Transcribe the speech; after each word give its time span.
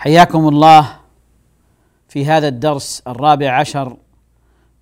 حياكم 0.00 0.48
الله 0.48 1.00
في 2.08 2.26
هذا 2.26 2.48
الدرس 2.48 3.02
الرابع 3.06 3.60
عشر 3.60 3.96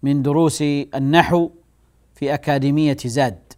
من 0.02 0.22
دروس 0.22 0.62
النحو 0.62 1.50
في 2.14 2.34
أكاديمية 2.34 2.96
زاد. 3.04 3.52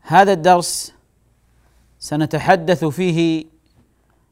هذا 0.00 0.32
الدرس 0.32 0.94
سنتحدث 1.98 2.84
فيه 2.84 3.44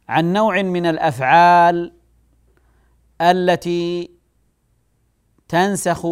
عن 0.08 0.32
نوع 0.32 0.62
من 0.62 0.86
الأفعال 0.86 1.92
التي 3.20 4.10
تنسخ 5.48 6.06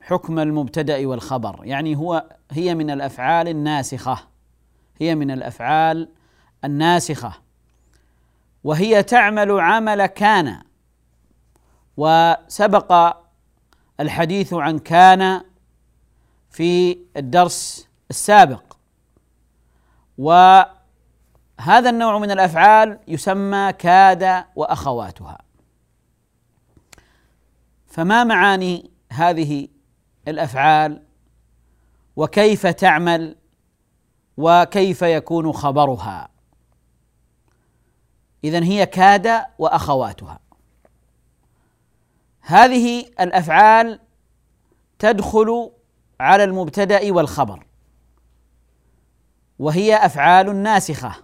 حكم 0.00 0.38
المبتدأ 0.38 1.06
والخبر. 1.06 1.60
يعني 1.64 1.96
هو 1.96 2.28
هي 2.50 2.74
من 2.74 2.90
الأفعال 2.90 3.48
الناسخة. 3.48 4.18
هي 5.00 5.14
من 5.14 5.30
الأفعال 5.30 6.08
الناسخة. 6.64 7.51
وهي 8.64 9.02
تعمل 9.02 9.60
عمل 9.60 10.06
كان. 10.06 10.62
وسبق 11.96 13.16
الحديث 14.00 14.54
عن 14.54 14.78
كان 14.78 15.44
في 16.50 16.98
الدرس 17.16 17.88
السابق. 18.10 18.62
وهذا 20.18 21.90
النوع 21.90 22.18
من 22.18 22.30
الأفعال 22.30 22.98
يسمى 23.08 23.72
كاد 23.72 24.44
وأخواتها. 24.56 25.38
فما 27.86 28.24
معاني 28.24 28.90
هذه 29.12 29.68
الأفعال؟ 30.28 31.02
وكيف 32.16 32.66
تعمل؟ 32.66 33.36
وكيف 34.36 35.02
يكون 35.02 35.52
خبرها؟ 35.52 36.31
اذا 38.44 38.64
هي 38.64 38.86
كاد 38.86 39.44
وأخواتها. 39.58 40.38
هذه 42.40 43.00
الأفعال 43.20 44.00
تدخل 44.98 45.72
على 46.20 46.44
المبتدأ 46.44 47.12
والخبر. 47.12 47.66
وهي 49.58 49.96
أفعال 49.96 50.56
ناسخة. 50.56 51.14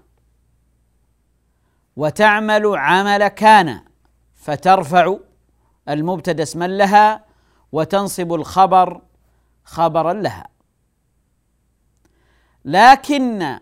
وتعمل 1.97 2.77
عمل 2.77 3.29
كان 3.29 3.85
فترفع 4.35 5.17
المبتدأ 5.89 6.43
اسما 6.43 6.69
لها 6.69 7.25
وتنصب 7.73 8.35
الخبر 8.35 9.03
خبرا 9.65 10.13
لها. 10.13 10.49
لكن 12.65 13.59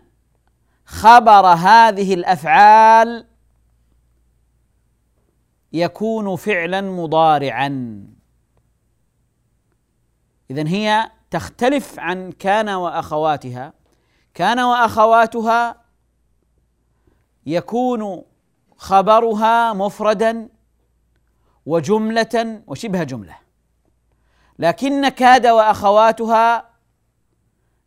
خبر 0.85 1.45
هذه 1.47 2.13
الأفعال 2.13 3.27
يكون 5.73 6.35
فعلا 6.35 6.81
مضارعا. 6.81 8.03
اذا 10.51 10.67
هي 10.67 11.11
تختلف 11.31 11.99
عن 11.99 12.31
كان 12.31 12.69
وأخواتها. 12.69 13.73
كان 14.33 14.59
وأخواتها 14.59 15.81
يكون 17.45 18.23
خبرها 18.77 19.73
مفردا 19.73 20.49
وجملة 21.65 22.61
وشبه 22.67 23.03
جملة. 23.03 23.37
لكن 24.59 25.09
كاد 25.09 25.47
وأخواتها 25.47 26.69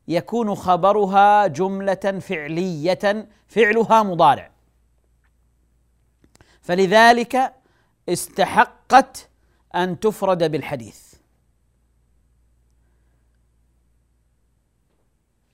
يكون 0.08 0.54
خبرها 0.54 1.46
جملة 1.46 2.19
فعلية 2.20 3.28
فعلها 3.48 4.02
مضارع. 4.02 4.50
فلذلك 6.62 7.59
استحقت 8.12 9.28
أن 9.75 10.00
تفرد 10.00 10.44
بالحديث. 10.44 11.15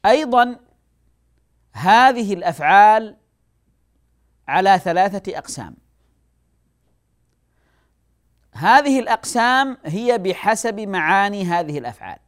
أيضا 0.06 0.60
هذه 1.72 2.34
الأفعال 2.34 3.16
على 4.48 4.78
ثلاثة 4.78 5.38
أقسام. 5.38 5.76
هذه 8.52 9.00
الأقسام 9.00 9.78
هي 9.84 10.18
بحسب 10.18 10.80
معاني 10.80 11.44
هذه 11.44 11.78
الأفعال. 11.78 12.18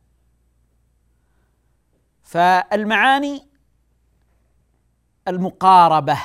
فالمعاني 2.22 3.49
المقاربة. 5.28 6.19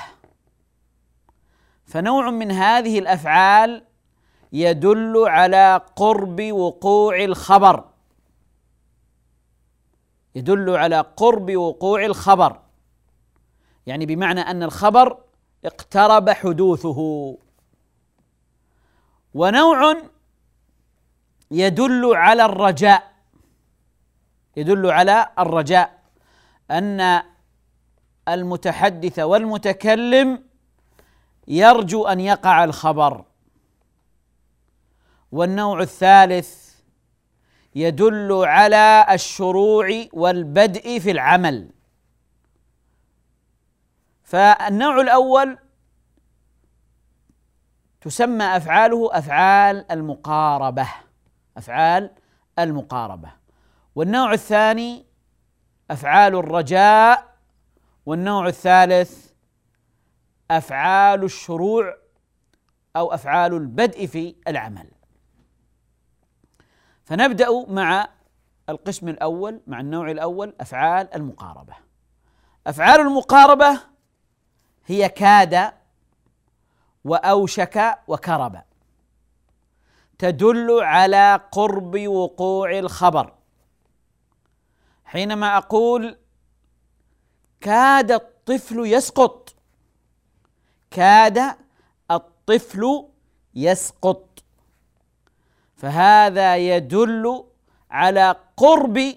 فنوع 1.86 2.30
من 2.30 2.52
هذه 2.52 3.00
الأفعال 3.00 3.86
يدل 4.54 5.24
على 5.28 5.82
قرب 5.96 6.52
وقوع 6.52 7.24
الخبر. 7.24 7.84
يدل 10.36 10.70
على 10.70 11.00
قرب 11.00 11.56
وقوع 11.56 12.06
الخبر. 12.06 12.60
يعني 13.88 14.06
بمعنى 14.06 14.42
أن 14.42 14.64
الخبر 14.64 15.18
اقترب 15.66 16.30
حدوثه. 16.30 17.00
ونوع 19.34 19.98
يدل 21.52 22.16
على 22.16 22.46
الرجاء. 22.46 23.14
يدل 24.58 24.92
على 24.92 25.30
الرجاء. 25.40 26.00
أن 26.72 27.24
المتحدث 28.28 29.20
والمتكلم 29.20 30.44
يرجو 31.48 32.06
أن 32.08 32.20
يقع 32.20 32.64
الخبر. 32.64 33.26
والنوع 35.34 35.82
الثالث 35.82 36.76
يدل 37.76 38.32
على 38.46 39.06
الشروع 39.12 40.06
والبدء 40.14 41.00
في 41.00 41.12
العمل. 41.12 41.70
فالنوع 44.24 45.02
الأول 45.02 45.58
تسمى 48.02 48.44
أفعاله 48.44 49.18
أفعال 49.18 49.92
المقاربة 49.92 50.88
أفعال 51.58 52.12
المقاربة. 52.60 53.32
والنوع 53.96 54.34
الثاني 54.34 55.06
أفعال 55.92 56.36
الرجاء 56.36 57.36
والنوع 58.06 58.48
الثالث 58.48 59.32
أفعال 60.52 61.24
الشروع 61.24 61.98
أو 62.96 63.14
أفعال 63.14 63.54
البدء 63.54 64.06
في 64.06 64.36
العمل. 64.48 64.93
فنبدأ 67.14 67.66
مع 67.68 68.10
القسم 68.70 69.10
الأول 69.10 69.62
مع 69.68 69.80
النوع 69.80 70.12
الأول 70.12 70.54
أفعال 70.62 71.16
المقاربة. 71.16 71.74
أفعال 72.68 73.02
المقاربة 73.02 73.80
هي 74.86 75.10
كاد 75.10 75.74
وأوشك 77.04 78.00
وكرب. 78.08 78.62
تدل 80.20 80.80
على 80.82 81.40
قرب 81.52 82.08
وقوع 82.08 82.80
الخبر. 82.80 83.34
حينما 85.06 85.58
أقول 85.58 86.18
كاد 87.62 88.12
الطفل 88.12 88.80
يسقط 88.86 89.56
كاد 90.92 91.56
الطفل 92.12 93.06
يسقط. 93.56 94.33
فهذا 95.84 96.58
يدل 96.58 97.44
على 97.92 98.36
قرب 98.58 99.16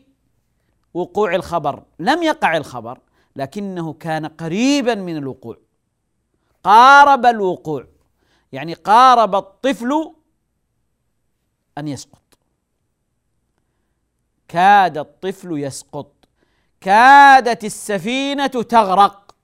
وقوع 0.94 1.34
الخبر. 1.34 1.84
لم 1.98 2.22
يقع 2.22 2.56
الخبر 2.56 3.00
لكنه 3.36 3.92
كان 3.92 4.26
قريبا 4.26 4.94
من 4.94 5.16
الوقوع. 5.16 5.56
قارب 6.64 7.26
الوقوع 7.26 7.86
يعني 8.52 8.74
قارب 8.74 9.34
الطفل 9.34 10.14
أن 11.78 11.88
يسقط. 11.88 12.38
كاد 14.48 14.98
الطفل 14.98 15.58
يسقط. 15.58 16.12
كادت 16.80 17.64
السفينة 17.64 18.46
تغرق. 18.46 19.36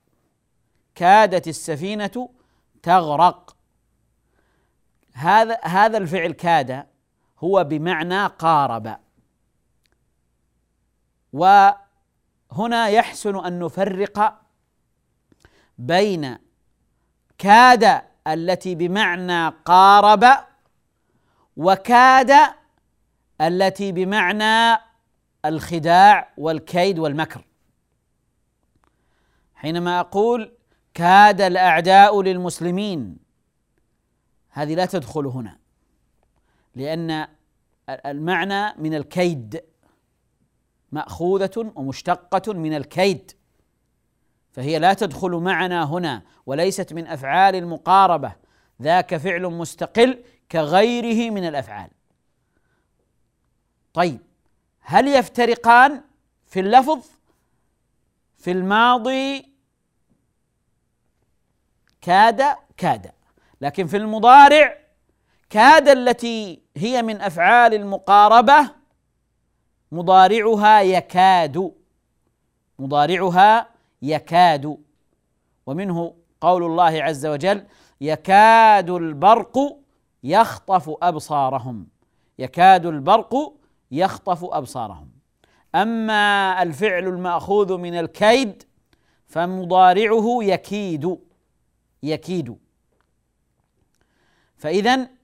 كادت 0.94 1.48
السفينة 1.48 2.28
تغرق. 2.82 3.56
هذا 5.12 5.60
هذا 5.62 5.98
الفعل 5.98 6.32
كاد 6.32 6.91
هو 7.44 7.64
بمعنى 7.64 8.26
قارب. 8.26 8.96
وهنا 11.32 12.88
يحسن 12.88 13.44
أن 13.44 13.58
نفرق 13.58 14.40
بين 15.78 16.38
كاد 17.38 18.02
التي 18.26 18.74
بمعنى 18.74 19.48
قارب 19.48 20.24
وكاد 21.56 22.32
التي 23.40 23.92
بمعنى 23.92 24.80
الخداع 25.44 26.32
والكيد 26.38 26.98
والمكر. 26.98 27.44
حينما 29.54 30.00
أقول 30.00 30.52
كاد 30.94 31.40
الأعداء 31.40 32.22
للمسلمين 32.22 33.16
هذه 34.50 34.74
لا 34.74 34.86
تدخل 34.86 35.26
هنا. 35.26 35.61
لأن 36.74 37.26
المعنى 37.88 38.74
من 38.78 38.94
الكيد. 38.94 39.64
مأخوذة 40.92 41.72
ومشتقة 41.74 42.52
من 42.52 42.76
الكيد. 42.76 43.32
فهي 44.52 44.78
لا 44.78 44.94
تدخل 44.94 45.30
معنا 45.30 45.84
هنا 45.84 46.22
وليست 46.46 46.92
من 46.92 47.06
أفعال 47.06 47.54
المقاربة. 47.54 48.32
ذاك 48.82 49.16
فعل 49.16 49.42
مستقل 49.42 50.24
كغيره 50.50 51.30
من 51.30 51.48
الأفعال. 51.48 51.90
طيب 53.94 54.20
هل 54.80 55.08
يفترقان 55.08 56.02
في 56.46 56.60
اللفظ؟ 56.60 57.06
في 58.36 58.50
الماضي 58.50 59.52
كاد 62.00 62.42
كاد. 62.76 63.12
لكن 63.60 63.86
في 63.86 63.96
المضارع 63.96 64.81
كاد 65.52 65.88
التي 65.88 66.62
هي 66.76 67.02
من 67.02 67.20
أفعال 67.20 67.74
المقاربة 67.74 68.70
مضارعها 69.92 70.80
يكاد 70.80 71.72
مضارعها 72.78 73.68
يكاد. 74.02 74.78
ومنه 75.66 76.14
قول 76.40 76.62
الله 76.64 77.02
عز 77.02 77.26
وجل 77.26 77.64
يكاد 78.00 78.90
البرق 78.90 79.58
يخطف 80.24 80.90
أبصارهم. 81.02 81.86
يكاد 82.38 82.86
البرق 82.86 83.52
يخطف 83.90 84.44
أبصارهم. 84.44 85.10
أما 85.74 86.62
الفعل 86.62 87.06
المأخوذ 87.08 87.78
من 87.78 87.94
الكيد 87.94 88.62
فمضارعه 89.26 90.38
يكيد 90.42 91.18
يكيد. 92.02 92.56
فاذا 94.56 95.21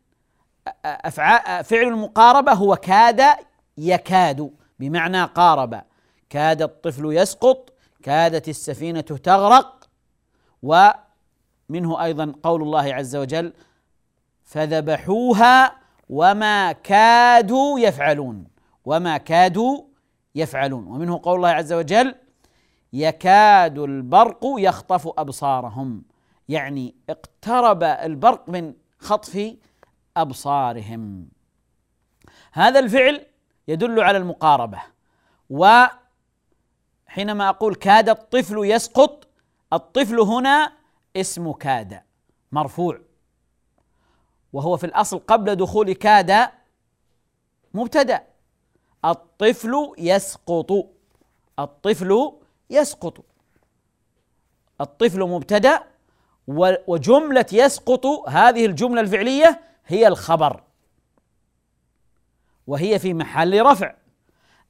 فعل 1.62 1.88
المقاربة 1.88 2.52
هو 2.52 2.76
كاد 2.76 3.22
يكاد 3.78 4.50
بمعنى 4.78 5.24
قارب. 5.24 5.82
كاد 6.30 6.62
الطفل 6.62 7.12
يسقط 7.12 7.72
كادت 8.02 8.48
السفينة 8.48 9.00
تغرق 9.00 9.88
ومنه 10.62 12.04
أيضا 12.04 12.34
قول 12.42 12.62
الله 12.62 12.94
عز 12.94 13.16
وجل 13.16 13.52
فذبحوها 14.44 15.72
وما 16.08 16.72
كادوا 16.72 17.80
يفعلون 17.80 18.44
وما 18.84 19.16
كادوا 19.16 19.82
يفعلون. 20.34 20.86
ومنه 20.86 21.20
قول 21.22 21.36
الله 21.36 21.48
عز 21.48 21.72
وجل 21.72 22.14
يكاد 22.92 23.78
البرق 23.78 24.40
يخطف 24.44 25.08
أبصارهم. 25.18 26.02
يعني 26.48 26.94
اقترب 27.10 27.82
البرق 27.82 28.48
من 28.48 28.74
خطف 28.98 29.54
أبصارهم. 30.18 31.28
هذا 32.52 32.78
الفعل 32.78 33.26
يدل 33.68 34.00
على 34.00 34.18
المقاربة. 34.18 34.82
وحينما 35.50 37.48
أقول 37.48 37.74
كاد 37.74 38.08
الطفل 38.08 38.64
يسقط 38.64 39.28
الطفل 39.72 40.20
هنا 40.20 40.72
اسم 41.16 41.52
كاد 41.52 42.02
مرفوع. 42.52 43.00
وهو 44.52 44.76
في 44.76 44.84
الأصل 44.86 45.18
قبل 45.18 45.56
دخول 45.56 45.92
كاد 45.92 46.48
مبتدأ. 47.74 48.26
الطفل 49.04 49.92
يسقط 49.98 50.72
الطفل 51.58 52.32
يسقط. 52.70 53.24
الطفل 54.80 55.20
مبتدأ 55.20 55.82
وجملة 56.86 57.46
يسقط 57.52 58.06
هذه 58.28 58.66
الجملة 58.66 59.00
الفعلية 59.00 59.60
هي 59.88 60.08
الخبر. 60.08 60.62
وهي 62.67 62.99
في 62.99 63.14
محل 63.14 63.62
رفع. 63.62 63.94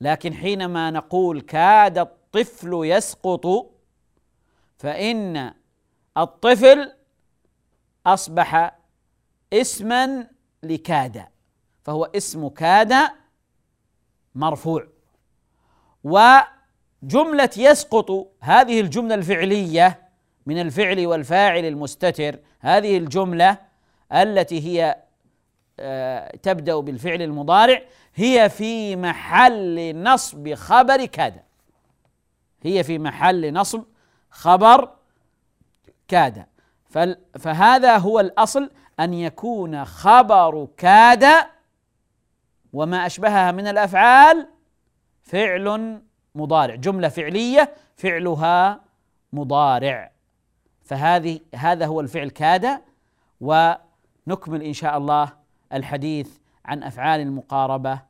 لكن 0.01 0.35
حينما 0.35 0.91
نقول 0.91 1.41
كاد 1.41 1.99
الطفل 1.99 2.81
يسقط 2.85 3.71
فإن 4.79 5.55
الطفل 6.17 6.93
أصبح 8.07 8.79
اسما 9.53 10.27
لكاد 10.63 11.27
فهو 11.85 12.05
اسم 12.05 12.49
كاد 12.49 12.95
مرفوع. 14.35 14.87
وجملة 16.05 17.51
يسقط 17.57 18.11
هذه 18.41 18.81
الجملة 18.81 19.15
الفعلية 19.15 20.09
من 20.47 20.61
الفعل 20.61 21.07
والفاعل 21.07 21.65
المستتر 21.65 22.39
هذه 22.61 22.99
الجملة 22.99 23.59
التي 24.13 24.61
هي 24.61 25.03
آه، 25.81 26.37
تبدأ 26.37 26.81
بالفعل 26.81 27.23
المضارع 27.23 27.83
هي 28.15 28.49
في 28.49 28.97
محل 28.97 30.03
نصب 30.03 30.55
خبر 30.55 31.05
كاد 31.05 31.43
هي 32.63 32.85
في 32.85 32.99
محل 32.99 33.53
نصب 33.53 33.85
خبر 34.31 34.91
كاد 36.09 36.47
فهذا 37.39 37.97
هو 37.97 38.21
الأصل 38.21 38.71
أن 39.01 39.15
يكون 39.15 39.85
خبر 39.85 40.69
كاد 40.77 41.27
وما 42.73 43.07
أشبهها 43.07 43.53
من 43.53 43.67
الأفعال 43.67 44.49
فعل 45.23 46.01
مضارع. 46.35 46.75
جملة 46.75 47.09
فعلية 47.09 47.75
فعلها 47.97 48.81
مضارع. 49.33 50.13
فهذه 50.83 51.41
هذا 51.55 51.87
هو 51.87 52.01
الفعل 52.01 52.31
كاد 52.31 52.83
ونكمل 53.41 54.63
إن 54.63 54.73
شاء 54.73 54.99
الله 54.99 55.33
الحديث 55.73 56.29
عن 56.65 56.83
أفعال 56.83 57.21
المقاربة 57.21 58.03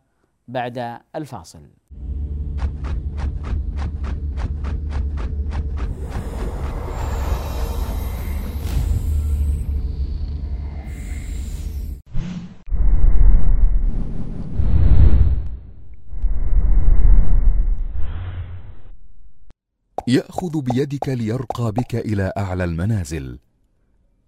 بعد 0.48 0.98
الفاصل. 1.16 1.62
يأخذ 20.08 20.62
بيدك 20.62 21.08
ليرقى 21.08 21.72
بك 21.72 21.94
إلى 21.94 22.32
أعلى 22.38 22.64
المنازل. 22.64 23.38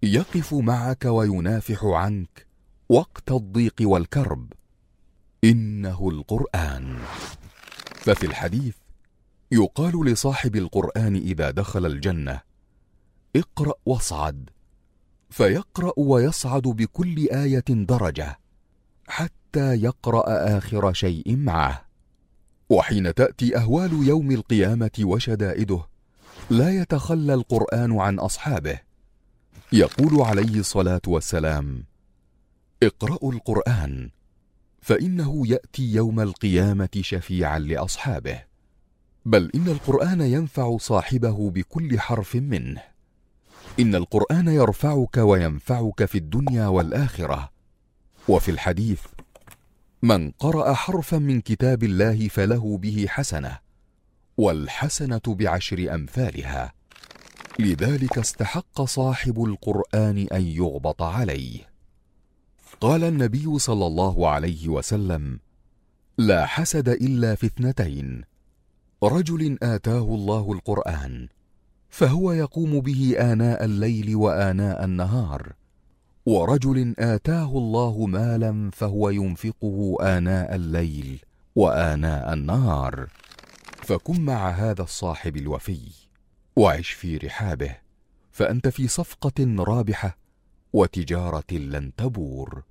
يقف 0.03 0.53
معك 0.53 1.05
وينافح 1.05 1.83
عنك. 1.83 2.50
وقت 2.91 3.31
الضيق 3.31 3.75
والكرب 3.81 4.53
إنه 5.43 6.09
القرآن. 6.09 6.97
ففي 7.95 8.25
الحديث 8.25 8.75
يقال 9.51 10.05
لصاحب 10.05 10.55
القرآن 10.55 11.15
إذا 11.15 11.51
دخل 11.51 11.85
الجنة 11.85 12.41
اقرأ 13.35 13.73
واصعد 13.85 14.49
فيقرأ 15.29 15.93
ويصعد 15.97 16.61
بكل 16.61 17.29
آية 17.29 17.63
درجة 17.69 18.39
حتى 19.07 19.75
يقرأ 19.75 20.57
آخر 20.57 20.93
شيء 20.93 21.37
معه. 21.37 21.85
وحين 22.69 23.13
تأتي 23.13 23.57
أهوال 23.57 24.07
يوم 24.07 24.31
القيامة 24.31 24.91
وشدائده 25.01 25.85
لا 26.49 26.81
يتخلى 26.81 27.33
القرآن 27.33 27.99
عن 27.99 28.19
أصحابه. 28.19 28.79
يقول 29.73 30.21
عليه 30.21 30.59
الصلاة 30.59 31.01
والسلام 31.07 31.90
اقرأوا 32.83 33.31
القرآن 33.33 34.09
فإنه 34.81 35.47
يأتي 35.47 35.93
يوم 35.93 36.19
القيامة 36.19 36.89
شفيعا 37.01 37.59
لأصحابه. 37.59 38.43
بل 39.25 39.51
إن 39.55 39.67
القرآن 39.67 40.21
ينفع 40.21 40.77
صاحبه 40.77 41.49
بكل 41.49 41.99
حرف 41.99 42.35
منه. 42.35 42.81
إن 43.79 43.95
القرآن 43.95 44.47
يرفعك 44.47 45.17
وينفعك 45.17 46.05
في 46.05 46.17
الدنيا 46.17 46.67
والآخرة. 46.67 47.51
وفي 48.27 48.51
الحديث 48.51 49.01
من 50.01 50.31
قرأ 50.31 50.73
حرفا 50.73 51.17
من 51.17 51.41
كتاب 51.41 51.83
الله 51.83 52.27
فله 52.27 52.77
به 52.77 53.05
حسنة 53.09 53.59
والحسنة 54.37 55.21
بعشر 55.27 55.95
أمثالها. 55.95 56.73
لذلك 57.59 58.17
استحق 58.17 58.81
صاحب 58.81 59.43
القرآن 59.43 60.27
أن 60.33 60.41
يغبط 60.41 61.01
عليه. 61.01 61.70
قال 62.81 63.03
النبي 63.03 63.59
صلى 63.59 63.87
الله 63.87 64.29
عليه 64.29 64.69
وسلم 64.69 65.39
لا 66.17 66.45
حسد 66.45 66.89
إلا 66.89 67.35
في 67.35 67.45
اثنتين 67.45 68.23
رجل 69.03 69.57
آتاه 69.63 70.15
الله 70.15 70.51
القرآن 70.51 71.27
فهو 71.89 72.31
يقوم 72.31 72.79
به 72.79 73.15
آناء 73.19 73.65
الليل 73.65 74.15
وآناء 74.15 74.85
النهار 74.85 75.53
ورجل 76.25 76.95
آتاه 76.99 77.57
الله 77.57 78.05
مالا 78.05 78.69
فهو 78.73 79.09
ينفقه 79.09 79.97
آناء 80.01 80.55
الليل 80.55 81.19
وآناء 81.55 82.33
النهار 82.33 83.07
فكن 83.83 84.21
مع 84.21 84.49
هذا 84.49 84.81
الصاحب 84.81 85.37
الوفي 85.37 85.81
وعش 86.55 86.91
في 86.91 87.17
رحابه 87.17 87.75
فأنت 88.31 88.67
في 88.67 88.87
صفقة 88.87 89.55
رابحة 89.63 90.17
وتجارة 90.73 91.51
لن 91.53 91.91
تبور. 91.95 92.70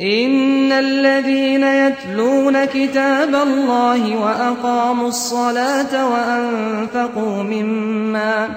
إن 0.00 0.72
الذين 0.72 1.62
يتلون 1.62 2.64
كتاب 2.64 3.34
الله 3.34 4.16
وأقاموا 4.16 5.08
الصلاة 5.08 6.10
وأنفقوا 6.12 7.42
مما 7.42 8.48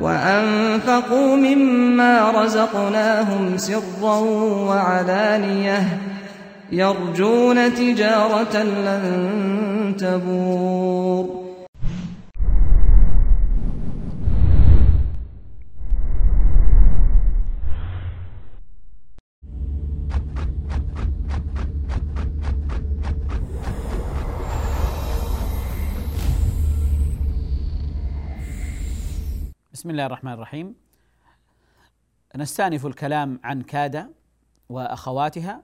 وأنفقوا 0.00 1.36
مما 1.36 2.30
رزقناهم 2.30 3.56
سرا 3.56 4.18
وعلانية 4.68 5.98
يرجون 6.72 7.74
تجارة 7.74 8.56
لن 8.62 9.94
تبور 9.98 11.47
بسم 29.78 29.90
الله 29.90 30.06
الرحمن 30.06 30.32
الرحيم. 30.32 30.74
نستأنف 32.36 32.86
الكلام 32.86 33.40
عن 33.44 33.62
كاد 33.62 34.14
وأخواتها. 34.68 35.62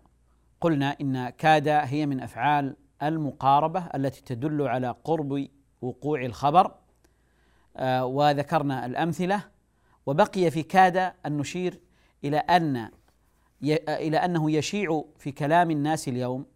قلنا 0.61 0.97
إن 1.01 1.29
كاد 1.29 1.69
هي 1.69 2.07
من 2.07 2.21
أفعال 2.21 2.77
المقاربة 3.03 3.87
التي 3.95 4.23
تدل 4.23 4.63
على 4.63 4.95
قرب 5.05 5.49
وقوع 5.83 6.25
الخبر. 6.25 6.75
آه، 7.77 8.05
وذكرنا 8.07 8.87
الأمثلة. 8.87 9.41
وبقي 10.07 10.51
في 10.51 10.63
كاد 10.63 10.97
أن 10.97 11.37
نشير 11.37 11.81
إلى 12.25 12.37
أن 12.37 12.91
إلى 13.89 14.17
أنه 14.17 14.51
يشيع 14.51 15.05
في 15.19 15.33
كلام 15.33 15.71
الناس 15.71 16.09
اليوم 16.09 16.47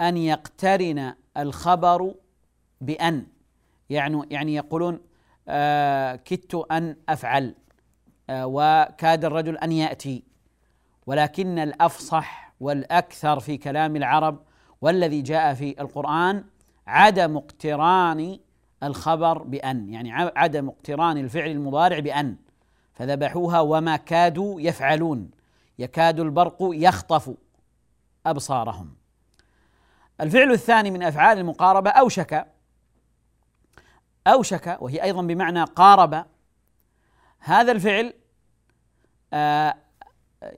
أن 0.00 0.16
يقترن 0.16 1.14
الخبر 1.36 2.14
بأن. 2.80 3.26
يعني 3.90 4.22
يعني 4.30 4.54
يقولون 4.54 5.07
كدت 6.14 6.54
أن 6.70 6.96
أفعل. 7.08 7.54
آه، 8.30 8.46
وكاد 8.46 9.24
الرجل 9.24 9.58
أن 9.58 9.72
يأتي. 9.72 10.22
ولكن 11.06 11.58
الأفصح 11.58 12.54
والأكثر 12.60 13.40
في 13.40 13.56
كلام 13.56 13.96
العرب 13.96 14.42
والذي 14.80 15.22
جاء 15.22 15.54
في 15.54 15.80
القرآن 15.80 16.44
عدم 16.86 17.36
اقتران 17.36 18.38
الخبر 18.82 19.42
بأن. 19.42 19.88
يعني 19.88 20.12
عدم 20.12 20.68
اقتران 20.68 21.18
الفعل 21.18 21.50
المضارع 21.50 21.98
بأن. 21.98 22.36
فذبحوها 22.94 23.60
وما 23.60 23.96
كادوا 23.96 24.60
يفعلون. 24.60 25.30
يكاد 25.78 26.20
البرق 26.20 26.56
يخطف 26.60 27.34
أبصارهم. 28.26 28.94
الفعل 30.20 30.52
الثاني 30.52 30.90
من 30.90 31.02
أفعال 31.02 31.38
المقاربة 31.38 31.90
أوشك. 31.90 32.46
أوشك 34.28 34.78
وهي 34.80 35.02
أيضا 35.02 35.22
بمعنى 35.22 35.64
قارب. 35.64 36.24
هذا 37.38 37.72
الفعل 37.72 38.14
آه، 39.32 39.76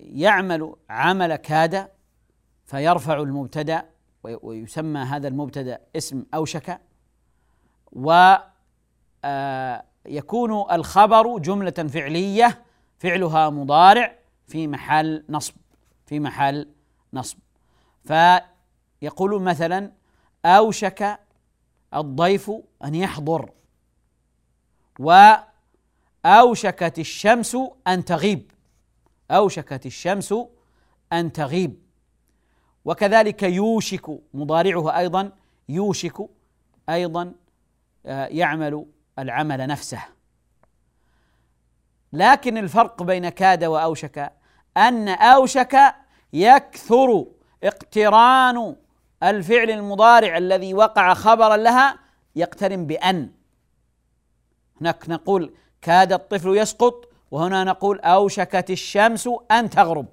يعمل 0.00 0.76
عمل 0.90 1.36
كاد 1.36 1.88
فيرفع 2.64 3.20
المبتدأ 3.20 3.90
ويسمى 4.22 5.00
هذا 5.00 5.28
المبتدأ 5.28 5.80
اسم 5.96 6.24
أوشك. 6.34 6.80
ويكون 7.92 8.22
آه، 9.24 10.74
الخبر 10.74 11.38
جملة 11.38 11.70
فعلية 11.70 12.64
فعلها 12.98 13.50
مضارع 13.50 14.18
في 14.46 14.68
محل 14.68 15.24
نصب 15.28 15.54
في 16.06 16.20
محل 16.20 16.68
نصب. 17.12 17.38
فيقول 18.04 19.42
مثلا 19.42 19.92
أوشك 20.44 21.20
الضيف 21.94 22.52
أن 22.84 22.94
يحضر. 22.94 23.50
وأوشكت 25.00 26.98
الشمس 26.98 27.56
أن 27.86 28.04
تغيب. 28.04 28.50
أوشكت 29.30 29.86
الشمس 29.86 30.34
أن 31.12 31.32
تغيب. 31.32 31.82
وكذلك 32.84 33.42
يوشك 33.42 34.18
مضارعها 34.34 34.98
أيضا 34.98 35.32
يوشك 35.68 36.28
أيضا 36.88 37.34
آه، 38.06 38.26
يعمل 38.26 38.86
العمل 39.18 39.66
نفسه. 39.66 40.02
لكن 42.12 42.58
الفرق 42.58 43.02
بين 43.02 43.28
كاد 43.28 43.64
وأوشك 43.64 44.32
أن 44.76 45.08
أوشك 45.08 45.94
يكثر 46.32 47.26
اقتران 47.64 48.76
الفعل 49.22 49.70
المضارع 49.70 50.36
الذي 50.36 50.74
وقع 50.74 51.14
خبرا 51.14 51.56
لها 51.56 51.98
يقترن 52.36 52.86
بأن. 52.86 53.39
هناك 54.80 55.08
نقول 55.08 55.54
كاد 55.82 56.12
الطفل 56.12 56.56
يسقط 56.56 57.08
وهنا 57.30 57.64
نقول 57.64 58.00
أوشكت 58.00 58.70
الشمس 58.70 59.28
أن 59.50 59.70
تغرب. 59.70 60.06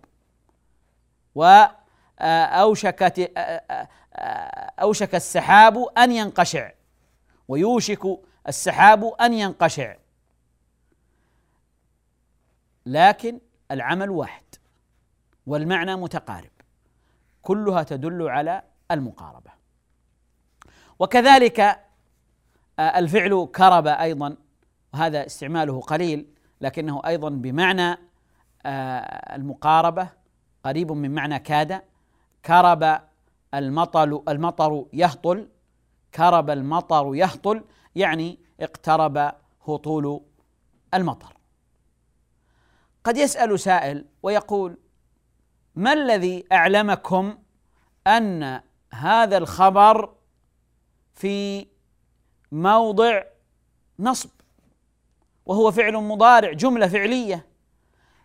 وأوشكت 1.35 3.31
أوشك 4.79 5.15
السحاب 5.15 5.77
أن 5.97 6.11
ينقشع. 6.11 6.71
ويوشك 7.47 8.19
السحاب 8.47 9.03
أن 9.21 9.33
ينقشع. 9.33 9.95
لكن 12.85 13.39
العمل 13.71 14.09
واحد 14.09 14.43
والمعنى 15.47 15.95
متقارب. 15.95 16.49
كلها 17.41 17.83
تدل 17.83 18.29
على 18.29 18.61
المقاربة. 18.91 19.51
وكذلك 20.99 21.59
آه، 22.79 22.99
الفعل 22.99 23.47
كرب 23.55 23.87
أيضا. 23.87 24.35
وهذا 24.93 25.25
استعماله 25.25 25.81
قليل 25.81 26.27
لكنه 26.61 27.01
أيضا 27.05 27.29
بمعنى 27.29 27.97
آه، 28.65 29.35
المقاربة 29.35 30.09
قريب 30.63 30.91
من 30.91 31.15
معنى 31.15 31.39
كاد 31.39 31.81
كرب 32.45 33.01
المطل 33.53 34.23
المطر 34.29 34.85
يهطل 34.93 35.49
كرب 36.13 36.49
المطر 36.49 37.15
يهطل 37.15 37.63
يعني 37.95 38.39
اقترب 38.59 39.31
هطول 39.67 40.21
المطر. 40.93 41.37
قد 43.03 43.17
يسأل 43.17 43.59
سائل 43.59 44.05
ويقول 44.23 44.77
ما 45.75 45.93
الذي 45.93 46.45
أعلمكم 46.51 47.37
أن 48.07 48.61
هذا 48.93 49.37
الخبر 49.37 50.15
في 51.13 51.67
موضع 52.51 53.23
نصب؟ 53.99 54.29
وهو 55.47 55.71
فعل 55.71 55.93
مضارع 55.93 56.51
جملة 56.53 56.87
فعلية. 56.87 57.45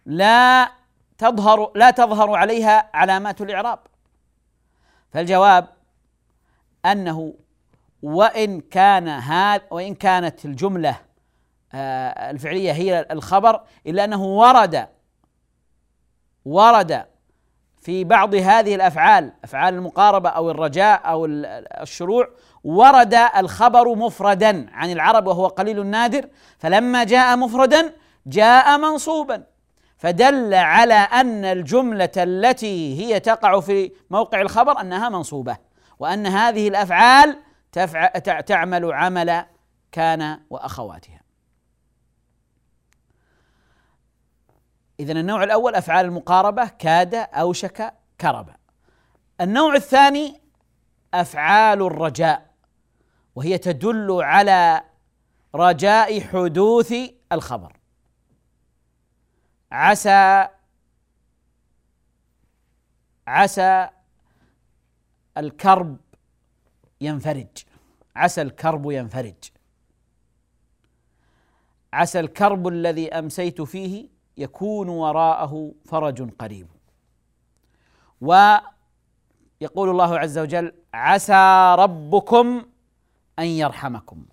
لا 0.07 0.73
تظهر 1.19 1.73
لا 1.75 1.91
تظهر 1.91 2.35
عليها 2.35 2.91
علامات 2.95 3.41
الإعراب. 3.41 3.79
فالجواب 5.11 5.69
أنه 6.87 7.35
وإن 8.03 8.61
كان 8.61 9.09
هذا 9.09 9.63
وإن 9.71 9.95
كانت 9.95 10.45
الجملة 10.45 10.97
آه، 11.75 12.31
الفعلية 12.31 12.73
هي 12.73 13.07
الخبر 13.11 13.61
إلا 13.87 14.05
أنه 14.05 14.25
ورد 14.25 14.89
ورد 16.45 17.07
في 17.83 18.05
بعض 18.05 18.35
هذه 18.35 18.75
الأفعال 18.75 19.33
أفعال 19.45 19.75
المقاربة 19.75 20.29
أو 20.29 20.51
الرجاء 20.51 21.01
أو 21.05 21.27
الشروع 21.83 22.29
ورد 22.65 23.15
الخبر 23.37 23.95
مفردا 23.95 24.67
عن 24.73 24.93
العرب 24.93 25.27
وهو 25.27 25.47
قليل 25.47 25.87
نادر 25.87 26.29
فلما 26.59 27.05
جاء 27.05 27.37
مفردا 27.37 27.93
جاء 28.27 28.79
منصوبا. 28.79 29.45
فدل 29.99 30.55
على 30.55 30.95
أن 30.95 31.45
الجملة 31.45 32.11
التي 32.17 33.01
هي 33.01 33.21
تقع 33.21 33.61
في 33.61 33.93
موقع 34.11 34.41
الخبر 34.41 34.81
أنها 34.81 35.09
منصوبة 35.09 35.57
وأن 35.99 36.27
هذه 36.27 36.69
الأفعال 36.69 37.39
تعمل 38.47 38.93
عمل 38.93 39.45
كان 39.93 40.41
وأخواتها. 40.51 41.22
إذا 45.01 45.13
النوع 45.13 45.45
الأول 45.45 45.75
أفعال 45.75 46.07
المقاربة 46.07 46.69
كاد 46.69 47.15
أوشك 47.15 47.95
كرب. 48.21 48.51
النوع 49.41 49.75
الثاني 49.75 50.41
أفعال 51.15 51.83
الرجاء 51.83 52.55
وهي 53.35 53.59
تدل 53.59 54.23
على 54.23 54.83
رجاء 55.55 56.21
حدوث 56.21 56.95
الخبر. 57.33 57.77
عسى 59.73 60.49
عسى 63.27 63.89
الكرب 65.39 65.97
ينفرج. 67.01 67.65
عسى 68.17 68.43
الكرب 68.43 68.91
ينفرج. 68.91 69.35
عسى 71.93 72.21
الكرب 72.21 72.69
الذي 72.69 73.13
أمسيت 73.13 73.63
فيه 73.63 74.09
يكون 74.37 74.89
وراءه 74.89 75.73
فرج 75.85 76.31
قريب. 76.31 76.69
ويقول 78.21 79.91
الله 79.91 80.19
عز 80.19 80.39
وجل 80.39 80.73
عسى 80.95 81.75
ربكم 81.79 82.67
أن 83.39 83.45
يرحمكم. 83.45 84.25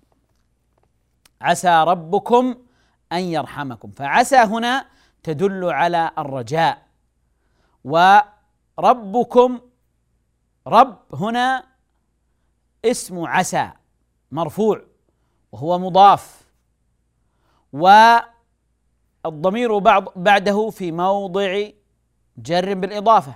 عسى 1.40 1.84
ربكم 1.86 2.54
أن 3.12 3.20
يرحمكم. 3.20 3.90
فعسى 3.90 4.36
هنا 4.36 4.86
تدل 5.22 5.64
على 5.64 6.10
الرجاء. 6.18 6.86
وربكم 7.84 9.60
رب 10.66 11.14
هنا 11.14 11.66
اسم 12.84 13.24
عسى 13.26 13.70
مرفوع 14.32 14.82
وهو 15.52 15.78
مضاف. 15.78 16.44
و 17.72 18.16
الضمير 19.26 19.78
بعض 19.78 20.04
بعده 20.16 20.70
في 20.70 20.92
موضع 20.92 21.68
جر 22.36 22.74
بالإضافة. 22.74 23.34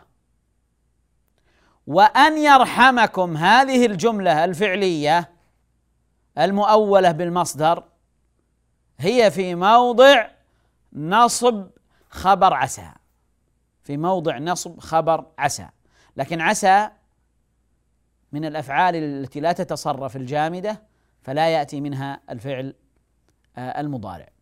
وأن 1.87 2.39
يرحمكم 2.39 3.37
هذه 3.37 3.87
الجملة 3.87 4.45
الفعلية 4.45 5.31
المؤولة 6.39 7.13
بالمصدر 7.13 7.85
هي 8.99 9.31
في 9.31 9.55
موضع 9.55 10.27
نصب 10.93 11.67
خبر 12.11 12.55
عسى. 12.55 12.93
في 13.83 13.97
موضع 13.97 14.39
نصب 14.39 14.81
خبر 14.81 15.27
عسى. 15.39 15.69
لكن 16.17 16.41
عسى 16.41 16.91
من 18.33 18.45
الأفعال 18.45 18.97
التي 18.97 19.41
لا 19.41 19.53
تتصرف 19.53 20.17
الجامدة 20.17 20.83
فلا 21.23 21.49
يأتي 21.49 21.81
منها 21.81 22.21
الفعل 22.31 22.75
آه، 23.57 23.81
المضارع. 23.81 24.34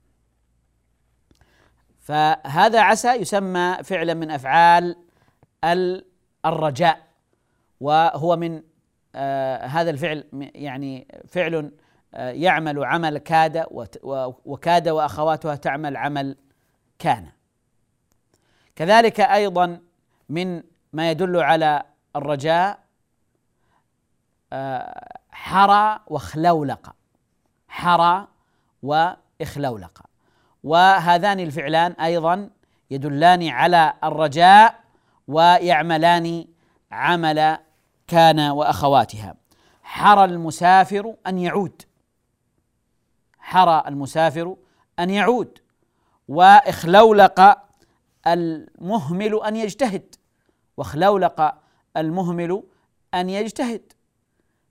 فهذا 2.03 2.81
عسى 2.81 3.13
يسمى 3.13 3.77
فعلا 3.85 4.15
من 4.15 4.31
أفعال 4.31 4.97
الرجاء 6.45 7.09
وهو 7.81 8.37
من 8.37 8.63
آه 9.15 9.67
هذا 9.67 9.91
الفعل 9.91 10.25
يعني 10.55 11.09
فعل 11.29 11.73
آه 12.15 12.31
يعمل 12.31 12.85
عمل 12.85 13.19
كاد 13.19 13.67
وكاد 14.45 14.89
وأخواتها 14.89 15.55
تعمل 15.55 15.97
عمل 15.97 16.37
كان. 16.99 17.29
كذلك 18.77 19.21
أيضا 19.21 19.81
من 20.29 20.63
ما 20.93 21.11
يدل 21.11 21.37
على 21.37 21.83
الرجاء 22.17 22.79
آه 24.53 25.19
حرى 25.31 26.01
وخلولق 26.07 26.95
حرى 27.69 28.29
وإخلولق. 28.83 30.12
وهذان 30.63 31.41
الفعلان 31.41 31.93
أيضا 31.93 32.51
يدلان 32.91 33.49
على 33.49 33.95
الرجاء 34.05 34.81
ويعملان 35.29 36.45
عمل 36.93 37.59
كان 38.07 38.41
وأخواتها. 38.41 39.35
حرى 39.83 40.25
المسافر 40.25 41.15
أن 41.27 41.39
يعود. 41.39 41.83
حرى 43.39 43.85
المسافر 43.87 44.57
أن 44.99 45.11
يعود. 45.11 45.59
وإخلولق 46.29 47.59
المهمل 48.27 49.41
أن 49.45 49.57
يجتهد. 49.57 50.15
واخلولق 50.77 51.55
المهمل 51.97 52.63
أن 53.15 53.31
يجتهد. 53.31 53.93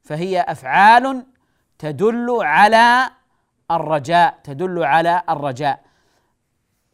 فهي 0.04 0.42
أفعال 0.42 1.26
تدل 1.80 2.38
على 2.42 3.10
الرجاء 3.76 4.40
تدل 4.44 4.84
على 4.84 5.24
الرجاء. 5.30 5.80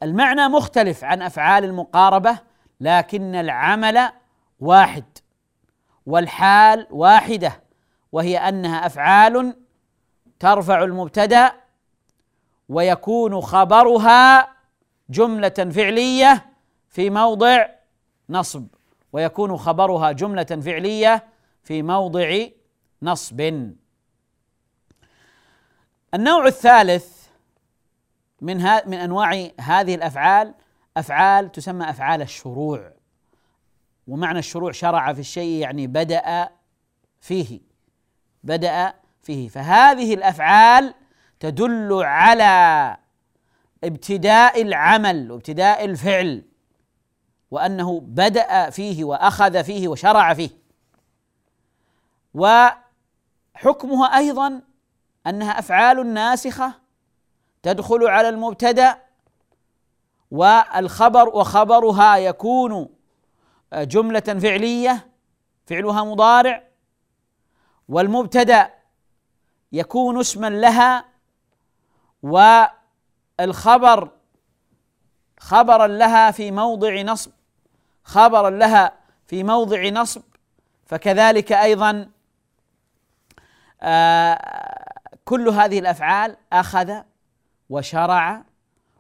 المعنى 0.04 0.48
مختلف 0.48 1.04
عن 1.04 1.22
أفعال 1.22 1.64
المقاربة 1.64 2.40
لكن 2.82 3.36
العمل 3.36 4.10
واحد 4.60 5.04
والحال 6.06 6.88
واحدة 6.92 7.64
وهي 8.12 8.38
أنها 8.38 8.86
أفعال 8.86 9.56
ترفع 10.40 10.84
المبتدأ 10.84 11.52
ويكون 12.70 13.42
خبرها 13.42 14.50
جملة 15.10 15.50
فعلية 15.50 16.46
في 16.90 17.10
موضع 17.10 17.66
نصب 18.30 18.68
ويكون 19.14 19.58
خبرها 19.58 20.12
جملة 20.12 20.44
فعلية 20.44 21.24
في 21.64 21.84
موضع 21.84 22.44
نصب. 23.02 23.72
النوع 26.18 26.48
الثالث 26.48 27.28
من 28.42 28.58
من 28.86 28.94
أنواع 28.94 29.50
هذه 29.60 29.96
الأفعال 29.96 30.54
أفعال 30.98 31.52
تسمى 31.52 31.90
أفعال 31.90 32.22
الشروع. 32.22 32.94
ومعنى 34.08 34.40
الشروع 34.40 34.72
شرع 34.72 35.14
في 35.14 35.20
الشيء 35.20 35.62
يعني 35.62 35.88
بدأ 35.88 36.50
فيه 37.20 37.60
بدأ 38.44 38.94
فيه. 39.22 39.50
فهذه 39.50 40.14
الأفعال 40.14 40.94
تدل 41.40 41.94
على 42.04 42.98
ابتداء 43.84 44.62
العمل 44.62 45.32
وابتداء 45.32 45.86
الفعل 45.86 46.46
وأنه 47.52 48.00
بدأ 48.00 48.70
فيه 48.70 49.04
وأخذ 49.04 49.64
فيه 49.64 49.88
وشرع 49.88 50.34
فيه. 50.34 50.50
وحكمها 52.34 54.18
أيضا 54.18 54.67
أنها 55.28 55.60
أفعال 55.60 56.14
ناسخة 56.14 56.74
تدخل 57.64 58.08
على 58.08 58.30
المبتدأ 58.30 58.98
والخبر 60.32 61.30
وخبرها 61.30 62.18
يكون 62.18 62.90
جملة 63.74 64.20
فعلية 64.20 65.08
فعلها 65.66 66.04
مضارع 66.04 66.64
والمبتدأ 67.90 68.74
يكون 69.72 70.20
اسما 70.20 70.50
لها 70.50 71.06
والخبر 72.24 74.12
خبرا 75.40 75.88
لها 75.88 76.32
في 76.32 76.52
موضع 76.52 77.02
نصب 77.02 77.32
خبرا 78.04 78.50
لها 78.50 78.94
في 79.28 79.44
موضع 79.44 79.90
نصب 79.90 80.22
فكذلك 80.86 81.52
أيضا 81.52 82.10
آه 83.82 84.57
كل 85.28 85.50
هذه 85.50 85.80
الأفعال 85.80 86.38
أخذ 86.54 86.94
وشرع 87.70 88.46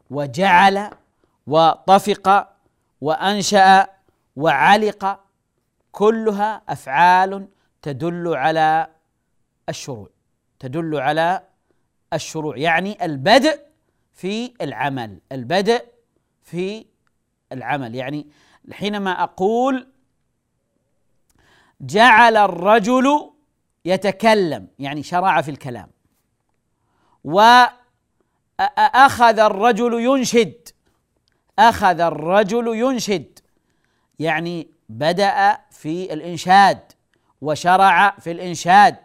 وجعل 0.09 0.89
وطفق 1.47 2.47
وأنشأ 3.01 3.87
وعلق 4.35 5.19
كلها 5.91 6.61
أفعال 6.69 7.47
تدل 7.81 8.35
على 8.35 8.87
الشروع 9.69 10.09
تدل 10.59 10.95
على 10.95 11.43
الشروع 12.13 12.57
يعني 12.57 13.05
البدء 13.05 13.59
في 14.13 14.53
العمل 14.61 15.19
البدء 15.31 15.85
في 16.43 16.85
العمل. 17.51 17.95
يعني 17.95 18.27
حينما 18.71 19.23
أقول 19.23 19.87
جعل 21.81 22.37
الرجل 22.37 23.31
يتكلم 23.85 24.67
يعني 24.79 25.03
شرع 25.03 25.41
في 25.41 25.51
الكلام 25.51 25.96
وأخذ 27.27 27.79
الرجل 29.39 29.93
ينشد. 29.93 30.69
أخذ 31.59 31.99
الرجل 31.99 32.67
ينشد. 32.67 33.39
يعني 34.19 34.71
بدأ 34.89 35.57
في 35.71 36.13
الإنشاد 36.13 36.79
وشرع 37.41 38.09
في 38.09 38.31
الإنشاد. 38.31 38.95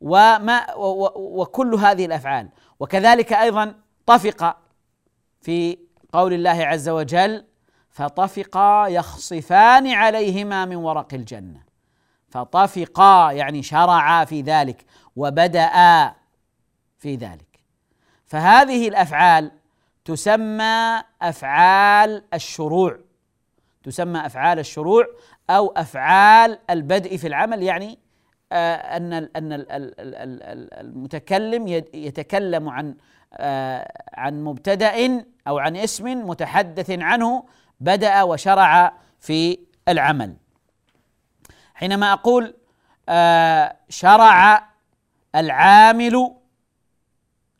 وما 0.00 0.74
وكل 1.14 1.74
هذه 1.74 2.06
الأفعال. 2.06 2.48
وكذلك 2.80 3.32
أيضا 3.32 3.74
طفق 4.06 4.56
في 5.40 5.78
قول 6.12 6.32
الله 6.32 6.66
عز 6.66 6.88
وجل 6.88 7.44
فطفقا 7.90 8.86
يخصفان 8.86 9.90
عليهما 9.90 10.64
من 10.64 10.76
ورق 10.76 11.14
الجنة. 11.14 11.62
فطفقا 12.28 13.32
يعني 13.32 13.62
شرعا 13.62 14.24
في 14.24 14.42
ذلك. 14.42 14.84
وبدأ 15.16 16.14
في 17.02 17.16
ذلك. 17.16 17.60
فهذه 18.26 18.88
الأفعال 18.88 19.50
تسمى 20.04 21.02
أفعال 21.22 22.24
الشروع. 22.34 22.98
تسمى 23.82 24.26
أفعال 24.26 24.58
الشروع 24.58 25.04
أو 25.50 25.72
أفعال 25.76 26.58
البدء 26.70 27.16
في 27.16 27.26
العمل 27.26 27.62
يعني 27.62 27.98
آه، 28.52 28.74
أن 28.74 29.12
أن 29.12 29.64
المتكلم 30.80 31.68
يتكلم 31.94 32.68
عن 32.68 32.94
آه، 33.34 33.92
عن 34.14 34.44
مبتدأ 34.44 35.24
أو 35.48 35.58
عن 35.58 35.76
اسم 35.76 36.28
متحدث 36.28 36.90
عنه 36.90 37.44
بدأ 37.80 38.22
وشرع 38.22 38.92
في 39.20 39.58
العمل. 39.88 40.36
حينما 41.74 42.12
أقول 42.12 42.54
آه، 43.08 43.76
شرع 43.88 44.68
العامل 45.34 46.41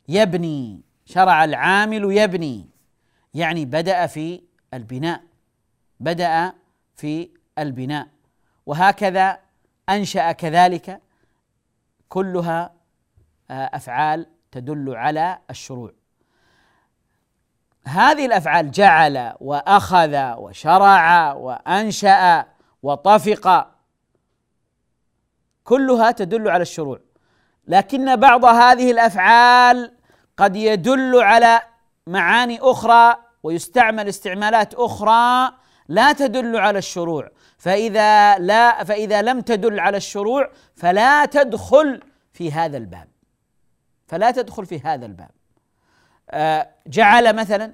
يبني 0.07 0.81
شرع 1.05 1.43
العامل 1.43 2.17
يبني. 2.17 2.69
يعني 3.33 3.65
بدأ 3.65 4.07
في 4.07 4.41
البناء 4.73 5.23
بدأ 5.99 6.53
في 6.95 7.29
البناء. 7.59 8.07
وهكذا 8.65 9.39
أنشأ 9.89 10.31
كذلك 10.31 11.01
كلها 12.09 12.73
آه، 13.51 13.69
أفعال 13.73 14.27
تدل 14.51 14.95
على 14.95 15.39
الشروع. 15.49 15.91
هذه 17.87 18.25
الأفعال 18.25 18.71
جعل 18.71 19.33
وأخذ 19.39 20.33
وشرع 20.37 21.33
وأنشأ 21.33 22.45
وطفق 22.83 23.73
كلها 25.63 26.11
تدل 26.11 26.49
على 26.49 26.61
الشروع. 26.61 26.99
لكن 27.67 28.15
بعض 28.15 28.45
هذه 28.45 28.91
الأفعال 28.91 29.91
قد 30.37 30.55
يدل 30.55 31.21
على 31.21 31.61
معاني 32.07 32.59
أخرى 32.61 33.15
ويستعمل 33.43 34.07
استعمالات 34.07 34.73
أخرى 34.73 35.53
لا 35.87 36.13
تدل 36.13 36.57
على 36.57 36.77
الشروع. 36.77 37.29
فإذا 37.57 38.37
لا 38.39 38.83
فإذا 38.83 39.21
لم 39.21 39.41
تدل 39.41 39.79
على 39.79 39.97
الشروع 39.97 40.51
فلا 40.75 41.25
تدخل 41.25 42.01
في 42.33 42.51
هذا 42.51 42.77
الباب. 42.77 43.07
فلا 44.07 44.31
تدخل 44.31 44.65
في 44.65 44.79
هذا 44.79 45.05
الباب. 45.05 45.31
آه، 46.29 46.69
جعل 46.87 47.35
مثلا 47.35 47.73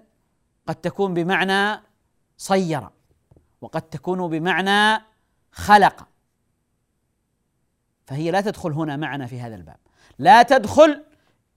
قد 0.67 0.75
تكون 0.75 1.13
بمعنى 1.13 1.82
صير 2.38 2.89
وقد 3.62 3.82
تكون 3.82 4.30
بمعنى 4.30 5.04
خلق. 5.52 6.08
فهي 8.10 8.32
لا 8.32 8.41
تدخل 8.41 8.72
هنا 8.72 8.98
معنا 8.98 9.26
في 9.26 9.39
هذا 9.39 9.56
الباب. 9.56 9.78
لا 10.19 10.43
تدخل 10.43 11.04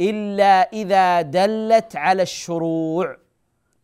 إلا 0.00 0.70
إذا 0.72 1.22
دلت 1.22 1.96
على 1.96 2.22
الشروع. 2.22 3.16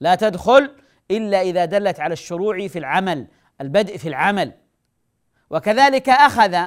لا 0.00 0.14
تدخل 0.14 0.74
إلا 1.10 1.40
إذا 1.40 1.64
دلت 1.64 2.00
على 2.00 2.12
الشروع 2.12 2.68
في 2.68 2.78
العمل 2.78 3.26
البدء 3.60 3.96
في 3.96 4.08
العمل. 4.08 4.52
وكذلك 5.50 6.08
أخذ 6.08 6.66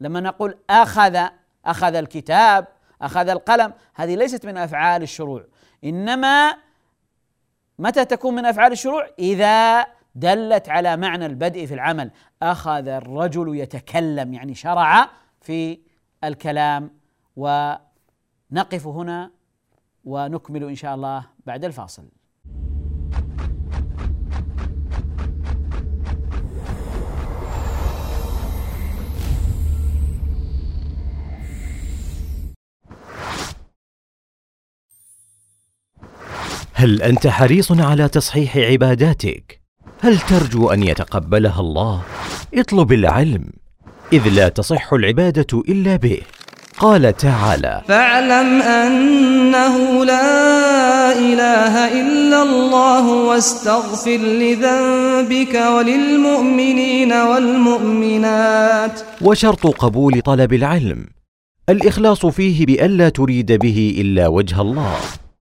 لما 0.00 0.20
نقول 0.20 0.58
أخذ 0.70 1.28
أخذ 1.64 1.94
الكتاب 1.94 2.66
أخذ 3.02 3.28
القلم 3.28 3.72
هذه 3.94 4.14
ليست 4.14 4.46
من 4.46 4.56
أفعال 4.56 5.02
الشروع. 5.02 5.44
إنما 5.84 6.56
متى 7.78 8.04
تكون 8.04 8.34
من 8.34 8.46
أفعال 8.46 8.72
الشروع؟ 8.72 9.06
إذا 9.18 9.86
دلت 10.14 10.68
على 10.68 10.96
معنى 10.96 11.26
البدء 11.26 11.66
في 11.66 11.74
العمل. 11.74 12.10
أخذ 12.42 12.88
الرجل 12.88 13.56
يتكلم 13.56 14.34
يعني 14.34 14.54
شرع 14.54 15.10
في 15.40 15.78
الكلام. 16.24 16.90
ونقف 17.36 18.86
هنا 18.86 19.30
ونكمل 20.04 20.64
إن 20.64 20.74
شاء 20.74 20.94
الله 20.94 21.26
بعد 21.46 21.64
الفاصل. 21.64 22.08
هل 36.74 37.02
أنت 37.02 37.26
حريص 37.26 37.72
على 37.72 38.08
تصحيح 38.08 38.56
عباداتك؟ 38.56 39.67
هل 40.00 40.18
ترجو 40.18 40.70
أن 40.70 40.82
يتقبلها 40.82 41.60
الله؟ 41.60 42.02
اطلب 42.54 42.92
العلم 42.92 43.44
إذ 44.12 44.28
لا 44.28 44.48
تصح 44.48 44.92
العبادة 44.92 45.62
إلا 45.68 45.96
به. 45.96 46.18
قال 46.78 47.16
تعالى 47.16 47.82
فاعلم 47.88 48.62
أنه 48.62 50.04
لا 50.04 51.12
إله 51.12 52.00
إلا 52.00 52.42
الله 52.42 53.08
واستغفر 53.08 54.16
لذنبك 54.16 55.54
وللمؤمنين 55.54 57.12
والمؤمنات. 57.12 59.00
وشرط 59.22 59.66
قبول 59.66 60.20
طلب 60.20 60.52
العلم 60.52 61.06
الإخلاص 61.68 62.26
فيه 62.26 62.66
بالا 62.66 63.08
تريد 63.08 63.52
به 63.52 63.96
إلا 64.00 64.28
وجه 64.28 64.60
الله. 64.60 64.96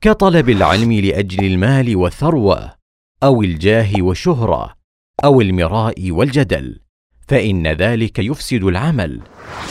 كطلب 0.00 0.48
العلم 0.48 0.92
لأجل 0.92 1.44
المال 1.44 1.96
والثروة 1.96 2.72
أو 3.22 3.42
الجاه 3.42 3.90
والشهرة 3.98 4.74
أو 5.24 5.40
المراء 5.40 6.10
والجدل 6.10 6.80
فإن 7.28 7.66
ذلك 7.66 8.18
يفسد 8.18 8.64
العمل. 8.64 9.20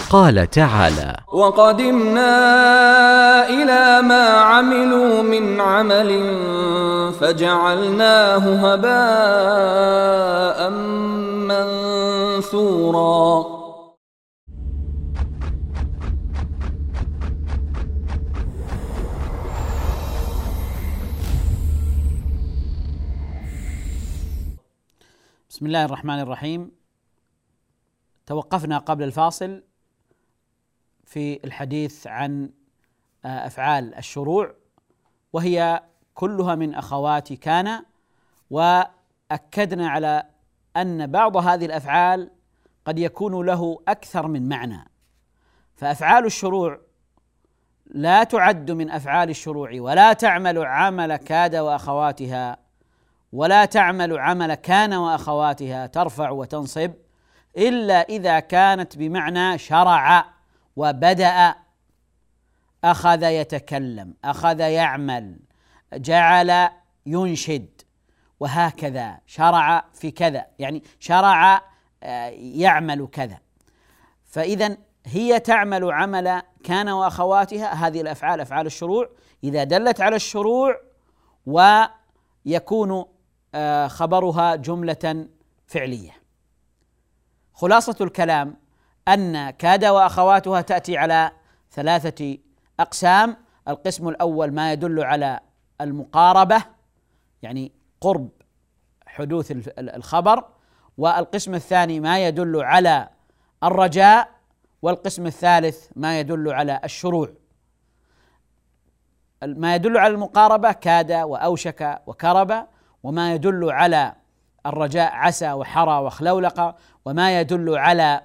قال 0.09 0.49
تعالى 0.49 1.17
وقدمنا 1.33 2.29
إلى 3.49 4.07
ما 4.07 4.27
عملوا 4.29 5.21
من 5.21 5.61
عمل 5.61 6.35
فجعلناه 7.19 8.73
هباء 8.73 10.69
منثورا. 12.39 13.56
بسم 25.49 25.65
الله 25.65 25.85
الرحمن 25.85 26.19
الرحيم. 26.19 26.71
توقفنا 28.25 28.77
قبل 28.77 29.03
الفاصل 29.03 29.63
في 31.05 31.39
الحديث 31.43 32.07
عن 32.07 32.49
آه، 33.25 33.47
أفعال 33.47 33.95
الشروع 33.95 34.55
وهي 35.33 35.83
كلها 36.13 36.55
من 36.55 36.75
أخوات 36.75 37.33
كان 37.33 37.83
وأكدنا 38.49 39.89
على 39.89 40.23
أن 40.77 41.11
بعض 41.11 41.37
هذه 41.37 41.65
الأفعال 41.65 42.31
قد 42.85 42.99
يكون 42.99 43.45
له 43.45 43.81
أكثر 43.87 44.27
من 44.27 44.49
معنى. 44.49 44.91
فأفعال 45.75 46.25
الشروع 46.25 46.79
لا 47.85 48.23
تعد 48.23 48.71
من 48.71 48.89
أفعال 48.89 49.29
الشروع 49.29 49.71
ولا 49.73 50.13
تعمل 50.13 50.57
عمل 50.65 51.15
كاد 51.15 51.55
وأخواتها. 51.55 52.66
ولا 53.33 53.65
تعمل 53.65 54.19
عمل 54.19 54.53
كان 54.53 54.93
وأخواتها 54.93 55.87
ترفع 55.87 56.29
وتنصب 56.29 56.91
إلا 57.57 58.01
إذا 58.01 58.39
كانت 58.39 58.97
بمعنى 58.97 59.57
شرع 59.57 60.25
وبدأ. 60.75 61.55
أخذ 62.83 63.23
يتكلم 63.23 64.13
أخذ 64.23 64.59
يعمل 64.59 65.39
جعل 65.93 66.69
ينشد 67.05 67.81
وهكذا. 68.39 69.19
شرع 69.25 69.85
في 69.93 70.11
كذا 70.11 70.45
يعني 70.59 70.83
شرع 70.99 71.61
آه، 72.03 72.27
يعمل 72.37 73.07
كذا. 73.07 73.39
فاذا 74.25 74.77
هي 75.05 75.39
تعمل 75.39 75.91
عمل 75.91 76.41
كان 76.63 76.89
وأخواتها 76.89 77.73
هذه 77.73 78.01
الأفعال 78.01 78.41
أفعال 78.41 78.65
الشروع. 78.65 79.09
إذا 79.43 79.63
دلت 79.63 80.01
على 80.01 80.15
الشروع 80.15 80.81
ويكون 81.45 83.05
خبرها 83.87 84.55
جملة 84.55 85.27
فعلية. 85.67 86.11
خلاصة 87.53 87.95
الكلام 88.01 88.57
أن 89.07 89.49
كاد 89.49 89.85
وأخواتها 89.85 90.61
تأتي 90.61 90.97
على 90.97 91.31
ثلاثة 91.71 92.37
أقسام. 92.79 93.37
القسم 93.67 94.07
الأول 94.07 94.51
ما 94.53 94.71
يدل 94.73 95.03
على 95.03 95.39
المقاربة 95.81 96.63
يعني 97.41 97.71
قرب 98.01 98.29
حدوث 99.07 99.51
الخبر. 99.79 100.43
والقسم 100.97 101.55
الثاني 101.55 101.99
ما 101.99 102.27
يدل 102.27 102.61
على 102.61 103.09
الرجاء. 103.63 104.29
والقسم 104.81 105.25
الثالث 105.25 105.87
ما 105.95 106.19
يدل 106.19 106.53
على 106.53 106.81
الشروع. 106.83 107.29
ما 109.43 109.75
يدل 109.75 109.97
على 109.97 110.13
المقاربة. 110.13 110.71
كاد 110.71 111.11
وأوشك 111.11 112.01
وكرب. 112.07 112.67
وما 113.07 113.33
يدل 113.33 113.71
على 113.71 114.15
الرجاء 114.65 115.13
عسى 115.13 115.51
وحرى 115.51 115.99
وخلولق 115.99 116.75
وما 117.05 117.39
يدل 117.39 117.77
على 117.77 118.21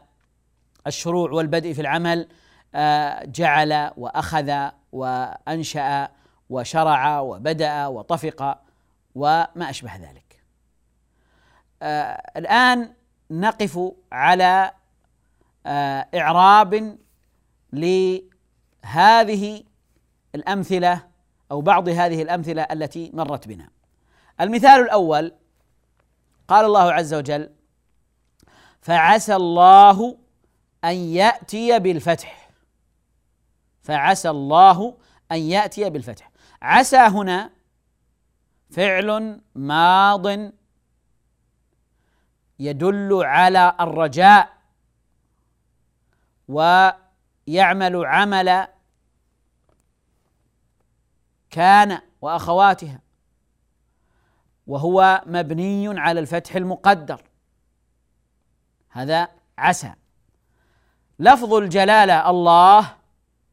الشروع 0.86 1.30
والبدء 1.30 1.72
في 1.72 1.80
العمل 1.80 2.28
آه، 2.74 3.24
جعل 3.24 3.90
وأخذ 3.96 4.68
وأنشأ 4.92 6.08
وشرع 6.50 7.20
وبدأ 7.20 7.86
وطفق 7.86 8.58
وما 9.14 9.70
أشبه 9.70 9.96
ذلك. 9.96 10.42
آه، 11.82 12.22
الآن 12.36 12.92
نقف 13.30 13.92
على 14.12 14.72
آه، 15.66 16.08
إعراب 16.14 16.98
لهذه 17.72 19.64
الأمثلة 20.34 21.02
أو 21.50 21.60
بعض 21.60 21.88
هذه 21.88 22.22
الأمثلة 22.22 22.62
التي 22.62 23.10
مرت 23.14 23.48
بنا. 23.48 23.71
المثال 24.42 24.80
الأول 24.80 25.32
قال 26.48 26.64
الله 26.64 26.92
عز 26.92 27.14
وجل 27.14 27.50
فعسى 28.80 29.36
الله 29.36 30.18
أن 30.84 30.94
يأتي 30.94 31.78
بالفتح. 31.78 32.50
فعسى 33.82 34.30
الله 34.30 34.98
أن 35.32 35.38
يأتي 35.38 35.90
بالفتح. 35.90 36.30
عسى 36.62 36.96
هنا 36.96 37.50
فعل 38.70 39.40
ماض 39.54 40.52
يدل 42.58 43.20
على 43.24 43.76
الرجاء 43.80 44.58
ويعمل 46.48 48.06
عمل 48.06 48.66
كان 51.50 52.00
وأخواتها. 52.20 53.00
وهو 54.72 55.22
مبني 55.26 56.00
على 56.00 56.20
الفتح 56.20 56.56
المقدر. 56.56 57.22
هذا 58.90 59.28
عسى. 59.58 59.92
لفظ 61.18 61.54
الجلالة 61.54 62.30
الله 62.30 62.96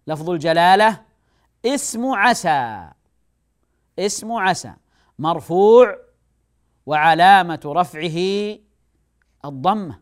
لفظ 0.08 0.29
الجلالة 0.29 1.01
اسم 1.65 2.05
عسى. 2.05 2.89
اسم 3.99 4.32
عسى. 4.32 4.73
مرفوع 5.19 5.97
وعلامة 6.86 7.62
رفعه 7.65 8.58
الضمة. 9.45 9.99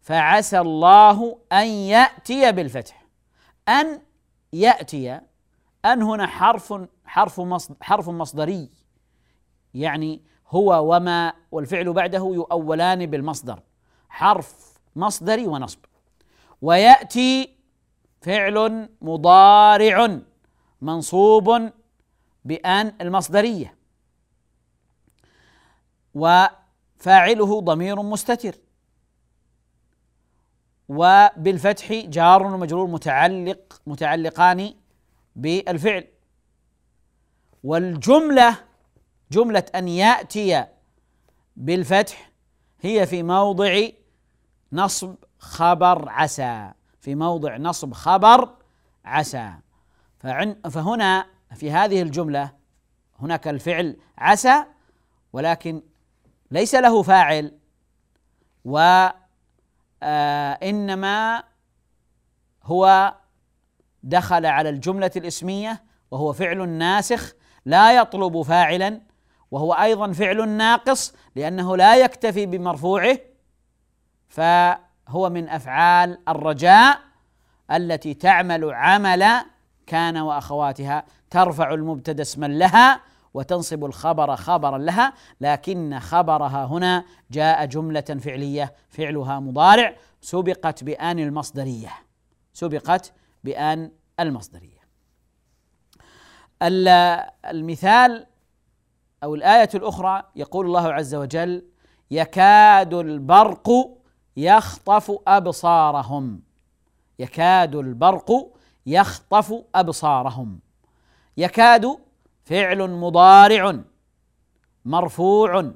فعسى 0.00 0.60
الله 0.60 1.38
أن 1.52 1.66
يأتي 1.66 2.52
بالفتح. 2.52 3.06
أن 3.68 4.02
يأتي. 4.52 5.20
أن 5.84 6.02
هنا 6.02 6.26
حرف 6.26 6.74
حرف 7.04 7.40
مصدر 7.40 7.76
حرف 7.80 8.08
مصدري. 8.08 8.79
يعني 9.74 10.22
هو 10.48 10.94
وما 10.94 11.32
والفعل 11.52 11.92
بعده 11.92 12.18
يؤولان 12.18 13.06
بالمصدر. 13.06 13.62
حرف 14.08 14.78
مصدري 14.96 15.46
ونصب. 15.46 15.78
ويأتي 16.62 17.56
فعل 18.20 18.88
مضارع 19.02 20.18
منصوب 20.80 21.70
بأن 22.44 22.92
المصدرية. 23.00 23.74
وفاعله 26.14 27.60
ضمير 27.60 28.02
مستتر. 28.02 28.54
وبالفتح 30.88 31.92
جار 31.92 32.42
ومجرور 32.42 32.86
متعلق 32.86 33.82
متعلقان 33.86 34.74
بالفعل. 35.36 36.04
والجملة 37.64 38.69
جملة 39.32 39.64
أن 39.74 39.88
يأتي 39.88 40.64
بالفتح 41.56 42.30
هي 42.80 43.06
في 43.06 43.22
موضع 43.22 43.86
نصب 44.72 45.14
خبر 45.38 46.08
عسى. 46.08 46.72
في 47.00 47.14
موضع 47.14 47.56
نصب 47.56 47.92
خبر 47.92 48.54
عسى. 49.04 49.52
فهنا 50.70 51.26
في 51.54 51.70
هذه 51.70 52.02
الجملة 52.02 52.52
هناك 53.18 53.48
الفعل 53.48 53.96
عسى 54.18 54.64
ولكن 55.32 55.82
ليس 56.50 56.74
له 56.74 57.02
فاعل. 57.02 57.58
وإنما 58.64 59.36
آه، 61.36 61.44
هو 62.62 63.14
دخل 64.02 64.46
على 64.46 64.68
الجملة 64.68 65.10
الإسمية 65.16 65.82
وهو 66.10 66.32
فعل 66.32 66.68
ناسخ 66.68 67.34
لا 67.64 67.96
يطلب 67.96 68.42
فاعلا 68.42 69.00
وهو 69.50 69.72
أيضا 69.72 70.12
فعل 70.12 70.48
ناقص 70.48 71.14
لأنه 71.36 71.76
لا 71.76 71.96
يكتفي 71.96 72.46
بمرفوعه 72.46 73.18
فهو 74.28 75.30
من 75.30 75.48
أفعال 75.48 76.18
الرجاء 76.28 77.00
التي 77.70 78.14
تعمل 78.14 78.74
عمل 78.74 79.26
كان 79.86 80.16
وأخواتها 80.16 81.04
ترفع 81.30 81.74
المبتدأ 81.74 82.22
اسما 82.22 82.46
لها 82.46 83.00
وتنصب 83.34 83.84
الخبر 83.84 84.36
خبرا 84.36 84.78
لها 84.78 85.12
لكن 85.40 85.98
خبرها 85.98 86.64
هنا 86.64 87.04
جاء 87.30 87.64
جملة 87.64 88.00
فعلية 88.00 88.74
فعلها 88.88 89.40
مضارع 89.40 89.96
سبقت 90.20 90.84
بآن 90.84 91.18
المصدرية 91.18 91.92
سبقت 92.52 93.12
بآن 93.44 93.90
المصدرية. 94.20 94.80
المثال 96.62 98.26
أو 99.22 99.34
الآية 99.34 99.68
الأخرى 99.74 100.22
يقول 100.36 100.66
الله 100.66 100.92
عز 100.92 101.14
وجل 101.14 101.64
يكاد 102.10 102.94
البرق 102.94 103.70
يخطف 104.36 105.18
أبصارهم. 105.26 106.42
يكاد 107.18 107.74
البرق 107.74 108.52
يخطف 108.86 109.54
أبصارهم. 109.74 110.60
يكاد 111.36 111.98
فعل 112.44 112.90
مضارع 112.90 113.80
مرفوع 114.84 115.72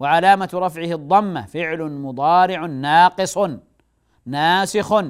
وعلامة 0.00 0.50
رفعه 0.54 0.92
الضمة 0.94 1.46
فعل 1.46 1.82
مضارع 1.82 2.66
ناقص 2.66 3.38
ناسخ 4.26 5.04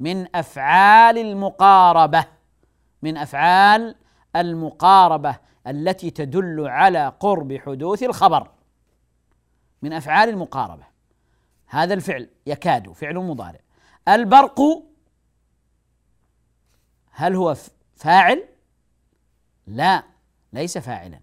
من 0.00 0.36
أفعال 0.36 1.18
المقاربة 1.18 2.24
من 3.02 3.16
أفعال 3.16 3.94
المقاربة. 4.36 5.49
التي 5.66 6.10
تدل 6.10 6.68
على 6.68 7.12
قرب 7.20 7.56
حدوث 7.56 8.02
الخبر 8.02 8.50
من 9.82 9.92
أفعال 9.92 10.28
المقاربة. 10.28 10.84
هذا 11.66 11.94
الفعل 11.94 12.30
يكاد 12.46 12.92
فعل 12.92 13.14
مضارع. 13.14 13.60
البرق 14.08 14.60
هل 17.10 17.34
هو 17.34 17.56
فاعل؟ 17.96 18.48
لا 19.66 20.04
ليس 20.52 20.78
فاعلا. 20.78 21.20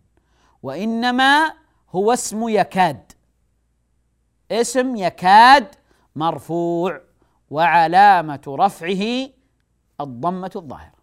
وإنما 0.64 1.54
هو 1.90 2.14
اسم 2.14 2.50
يكاد. 2.50 3.12
اسم 4.52 4.96
يكاد 4.96 5.76
مرفوع 6.16 7.02
وعلامة 7.50 8.42
رفعه 8.48 9.30
الضمة 10.02 10.52
الظاهرة. 10.56 10.98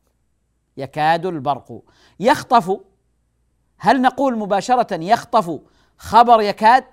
يكاد 0.77 1.27
البرق. 1.27 1.83
يخطف 2.21 2.81
هل 3.79 4.03
نقول 4.03 4.39
مباشرة 4.39 4.95
يخطف 4.95 5.61
خبر 5.99 6.41
يكاد؟ 6.41 6.85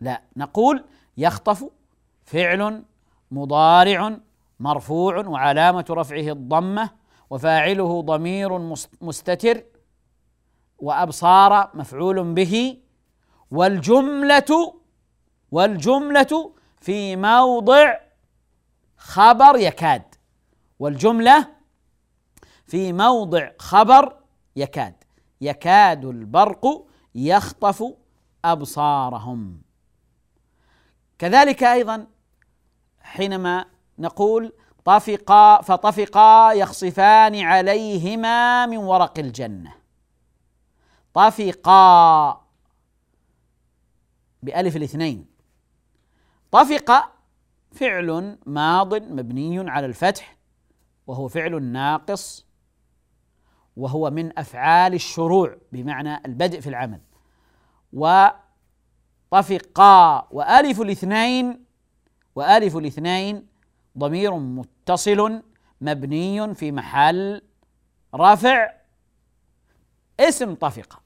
لا 0.00 0.22
نقول 0.36 0.84
يخطف 1.16 1.64
فعل 2.24 2.82
مضارع 3.30 4.16
مرفوع 4.60 5.18
وعلامة 5.26 5.84
رفعه 5.90 6.32
الضمة 6.32 6.90
وفاعله 7.30 8.02
ضمير 8.02 8.58
مستتر 9.00 9.64
وأبصار 10.78 11.70
مفعول 11.74 12.34
به 12.34 12.78
والجملة 13.50 14.74
والجملة 15.50 16.52
في 16.80 17.16
موضع 17.16 17.96
خبر 18.96 19.56
يكاد 19.56 20.14
والجملة 20.78 21.48
في 22.66 22.92
موضع 22.92 23.50
خبر 23.58 24.16
يكاد. 24.58 24.94
يكاد 25.40 26.04
البرق 26.04 26.86
يخطف 27.14 27.84
أبصارهم. 28.44 29.62
كذلك 31.18 31.62
أيضا 31.62 32.06
حينما 33.00 33.64
نقول 33.98 34.52
طفقا 34.84 35.62
فطفقا 35.62 36.52
يخصفان 36.52 37.40
عليهما 37.40 38.66
من 38.66 38.76
ورق 38.76 39.18
الجنة. 39.18 39.74
طفقا 41.14 42.44
بألف 44.42 44.76
الاثنين. 44.76 45.26
طفق 46.50 47.12
فعل 47.72 48.38
ماض 48.46 48.94
مبني 48.94 49.70
على 49.70 49.86
الفتح 49.86 50.36
وهو 51.06 51.28
فعل 51.28 51.62
ناقص 51.62 52.47
وهو 53.78 54.10
من 54.10 54.38
أفعال 54.38 54.94
الشروع 54.94 55.56
بمعنى 55.72 56.20
البدء 56.26 56.60
في 56.60 56.68
العمل. 56.68 57.00
وطفقا 59.32 60.28
وألف 60.30 60.80
الاثنين 60.80 61.64
وألف 62.34 62.76
الاثنين 62.76 63.46
ضمير 63.98 64.34
متصل 64.34 65.42
مبني 65.80 66.54
في 66.54 66.72
محل 66.72 67.42
رافع 68.14 68.72
اسم 70.20 70.54
طفق 70.54 71.02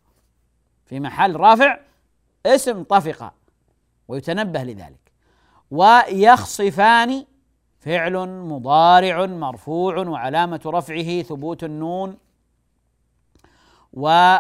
في 0.87 1.01
محل 1.01 1.37
رافع 1.37 1.79
اسم 2.47 2.83
طفق 2.83 3.35
ويتنبه 4.09 4.63
لذلك. 4.63 5.13
ويخصفان 5.71 7.25
فعل 7.81 8.29
مضارع 8.29 9.27
مرفوع 9.27 9.99
وعلامة 9.99 10.61
رفعه 10.67 11.23
ثبوت 11.23 11.65
النون 11.65 12.19
و 13.93 14.39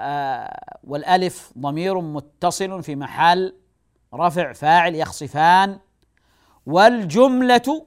آه، 0.00 0.78
والألف 0.84 1.52
ضمير 1.58 2.00
متصل 2.00 2.82
في 2.82 2.96
محل 2.96 3.56
رفع 4.14 4.52
فاعل 4.52 4.94
يخصفان 4.94 5.78
والجملة 6.66 7.86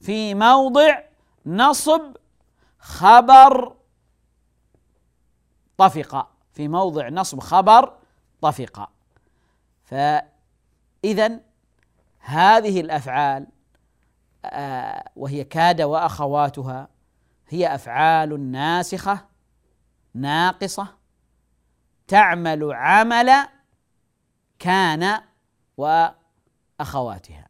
في 0.00 0.34
موضع 0.34 0.98
نصب 1.46 2.16
خبر 2.78 3.76
طفق 5.78 6.30
في 6.52 6.68
موضع 6.68 7.08
نصب 7.08 7.40
خبر 7.40 7.96
طفق 8.42 8.90
فإذا 9.84 11.40
هذه 12.18 12.80
الأفعال 12.80 13.46
آه، 14.44 15.10
وهي 15.16 15.44
كاد 15.44 15.82
وأخواتها 15.82 16.88
هي 17.52 17.74
أفعال 17.74 18.50
ناسخة 18.50 19.18
ناقصة 20.14 20.86
تعمل 22.08 22.72
عمل 22.72 23.32
كان 24.58 25.20
وأخواتها. 25.76 27.48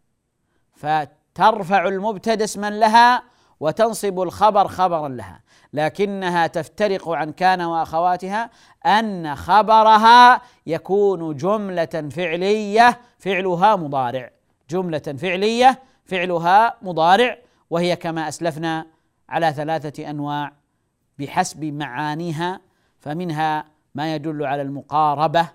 فترفع 0.75 1.88
المبتدا 1.88 2.45
اسما 2.45 2.71
لها 2.71 3.23
وتنصب 3.61 4.21
الخبر 4.21 4.69
خبرا 4.69 5.09
لها. 5.09 5.41
لكنها 5.73 6.47
تفترق 6.47 7.09
عن 7.09 7.33
كان 7.33 7.61
وأخواتها 7.61 8.51
أن 8.87 9.37
خبرها 9.37 10.41
يكون 10.67 11.37
جملة 11.37 12.09
فعلية 12.11 13.01
فعلها 13.19 13.77
مضارع. 13.77 14.31
جملة 14.71 14.99
فعلية 14.99 15.83
فعلها 16.05 16.77
مضارع 16.83 17.38
وهي 17.71 17.97
كما 17.97 18.29
أسلفنا 18.29 18.87
على 19.29 19.53
ثلاثة 19.53 20.11
أنواع 20.11 20.53
بحسب 21.19 21.65
معانيها 21.65 22.61
فمنها 23.01 23.65
ما 23.95 24.15
يدل 24.15 24.45
على 24.47 24.63
المقاربة 24.63 25.49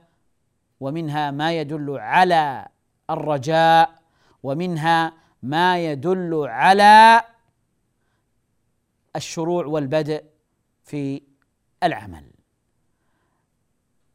ومنها 0.79 1.31
ما 1.31 1.53
يدل 1.59 1.97
على 1.99 2.67
الرجاء 3.09 4.01
ومنها 4.43 5.13
ما 5.43 5.85
يدل 5.85 6.47
على 6.47 7.21
الشروع 9.15 9.65
والبدء 9.65 10.23
في 10.83 11.21
العمل. 11.83 12.31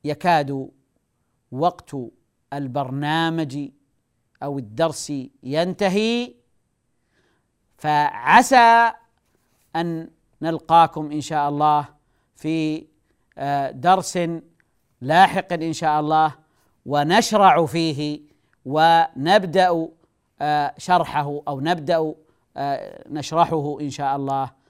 يكاد 0.04 0.70
وقت 1.52 1.96
البرنامج 2.52 3.68
أو 4.42 4.58
الدرس 4.58 5.12
ينتهي 5.42 6.34
فعسى 7.78 8.92
أن 9.76 10.08
نلقاكم 10.42 11.12
إن 11.12 11.20
شاء 11.20 11.48
الله 11.48 11.88
في 12.36 12.86
آه، 13.38 13.70
درس 13.70 14.18
لاحق 15.00 15.52
إن 15.52 15.72
شاء 15.72 16.00
الله 16.00 16.34
ونشرع 16.86 17.66
فيه 17.66 18.20
ونبدأ 18.64 19.88
آه، 20.40 20.74
شرحه 20.78 21.40
أو 21.48 21.60
نبدأ 21.60 22.14
آه، 22.56 23.04
نشرحه 23.10 23.80
إن 23.80 23.90
شاء 23.90 24.16
الله 24.16 24.62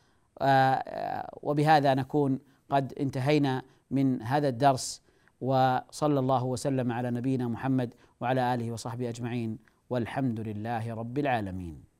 وبهذا 1.42 1.94
نكون 1.94 2.38
قد 2.70 2.92
انتهينا 3.00 3.62
من 3.90 4.22
هذا 4.22 4.48
الدرس 4.48 5.02
وصلى 5.40 6.20
الله 6.20 6.44
وسلم 6.44 6.92
على 6.92 7.10
نبينا 7.10 7.48
محمد 7.48 7.94
وعلى 8.20 8.54
آله 8.54 8.72
وصحبه 8.72 9.08
أجمعين 9.08 9.58
والحمد 9.90 10.40
لله 10.40 10.94
رب 10.94 11.18
العالمين. 11.18 11.84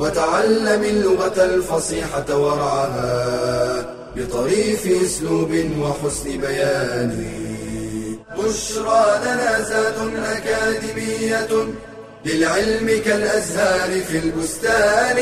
وتعلم 0.00 0.82
اللغة 0.84 1.44
الفصيحة 1.44 2.36
ورعاها 2.36 3.94
بطريف 4.16 4.86
أسلوب 5.04 5.52
وحسن 5.80 6.40
بيان. 6.40 7.26
بشرى 8.38 9.20
لنا 9.24 9.58
ذات 9.68 9.98
أكاديمية 10.36 11.66
للعلم 12.24 13.02
كالأزهار 13.04 14.00
في 14.00 14.18
البستان. 14.18 15.18